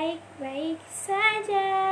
[0.00, 1.89] baik-baik saja.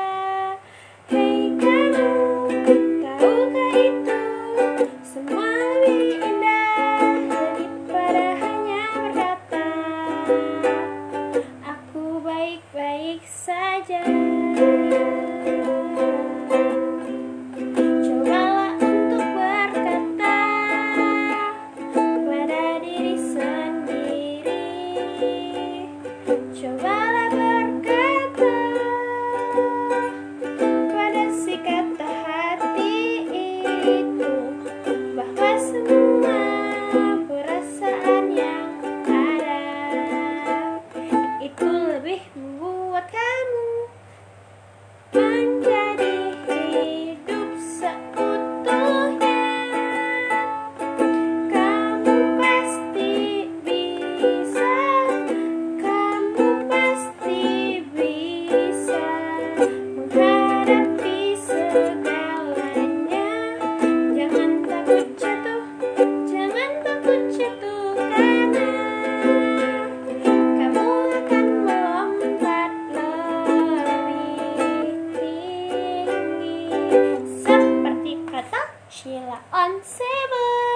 [33.88, 34.27] Itu
[78.90, 80.67] Sheila on seven.